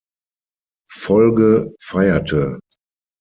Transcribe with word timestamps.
Folge 0.91 1.75
feierte. 1.79 2.59